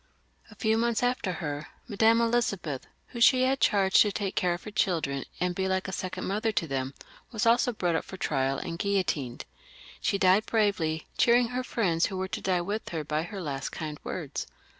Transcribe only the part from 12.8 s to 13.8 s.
her by her last